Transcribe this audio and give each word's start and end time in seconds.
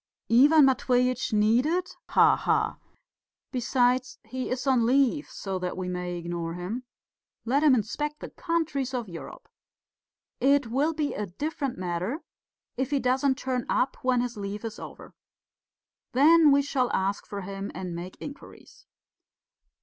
"Ivan 0.31 0.65
Matveitch 0.65 1.31
needed? 1.31 1.91
Ha 2.09 2.35
ha! 2.35 2.79
Besides, 3.51 4.17
he 4.25 4.49
is 4.49 4.65
on 4.65 4.83
leave, 4.87 5.29
so 5.29 5.59
that 5.59 5.77
we 5.77 5.89
may 5.89 6.15
ignore 6.17 6.55
him 6.55 6.85
let 7.45 7.61
him 7.61 7.75
inspect 7.75 8.19
the 8.19 8.31
countries 8.31 8.95
of 8.95 9.07
Europe! 9.07 9.47
It 10.39 10.65
will 10.65 10.93
be 10.95 11.13
a 11.13 11.27
different 11.27 11.77
matter 11.77 12.23
if 12.77 12.89
he 12.89 12.99
doesn't 12.99 13.37
turn 13.37 13.67
up 13.69 13.95
when 14.03 14.21
his 14.21 14.37
leave 14.37 14.65
is 14.65 14.79
over. 14.79 15.13
Then 16.13 16.51
we 16.51 16.63
shall 16.63 16.91
ask 16.93 17.27
for 17.27 17.41
him 17.41 17.69
and 17.75 17.93
make 17.95 18.17
inquiries." 18.19 18.87